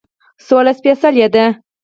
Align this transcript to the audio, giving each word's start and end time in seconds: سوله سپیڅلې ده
سوله 0.47 0.71
سپیڅلې 0.79 1.25
ده 1.33 1.45